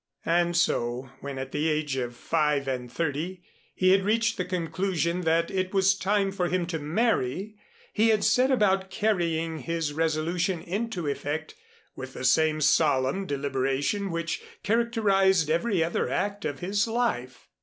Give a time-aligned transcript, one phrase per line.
[0.25, 3.43] And so when at the age of five and thirty
[3.75, 7.53] he had reached the conclusion that it was time for him to marry,
[7.93, 11.53] he had set about carrying his resolution into effect
[11.95, 17.47] with the same solemn deliberation which characterized every other act of his life.